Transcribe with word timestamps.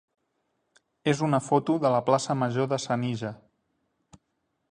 és 1.13 1.21
una 1.27 1.41
foto 1.49 1.75
de 1.83 1.91
la 1.97 2.01
plaça 2.09 2.37
major 2.45 2.71
de 2.73 2.81
Senija. 2.89 3.35